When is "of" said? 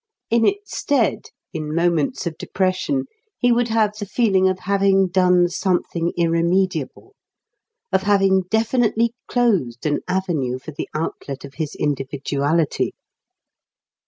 2.25-2.35, 4.49-4.57, 7.91-8.01, 11.45-11.53